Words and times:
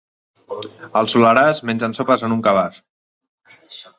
Al 1.01 1.09
Soleràs 1.13 1.61
mengen 1.71 1.95
sopes 1.99 2.25
en 2.29 2.35
un 2.39 2.41
cabàs. 2.49 2.83